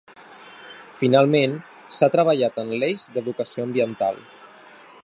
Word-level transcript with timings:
Finalment, 0.99 1.53
s’ha 1.99 2.09
treballat 2.17 2.59
en 2.65 2.73
l’eix 2.81 3.07
d’educació 3.19 3.69
ambiental. 3.71 4.21